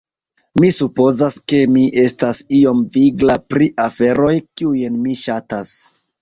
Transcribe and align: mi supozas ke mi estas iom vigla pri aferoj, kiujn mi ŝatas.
mi 0.61 0.67
supozas 0.75 1.35
ke 1.51 1.59
mi 1.75 1.83
estas 2.03 2.39
iom 2.61 2.79
vigla 2.95 3.37
pri 3.55 3.69
aferoj, 3.85 4.33
kiujn 4.63 4.99
mi 5.05 5.21
ŝatas. 5.27 5.77